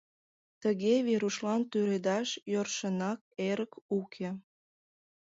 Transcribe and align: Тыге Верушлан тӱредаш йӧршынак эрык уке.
Тыге 0.61 0.93
Верушлан 1.07 1.61
тӱредаш 1.71 2.29
йӧршынак 2.51 3.19
эрык 3.47 3.73
уке. 3.99 4.29